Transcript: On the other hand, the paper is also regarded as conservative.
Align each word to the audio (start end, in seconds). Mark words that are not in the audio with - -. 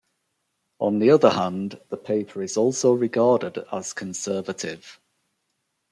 On 0.79 0.97
the 0.97 1.11
other 1.11 1.29
hand, 1.29 1.79
the 1.89 1.95
paper 1.95 2.41
is 2.41 2.57
also 2.57 2.91
regarded 2.91 3.59
as 3.71 3.93
conservative. 3.93 4.99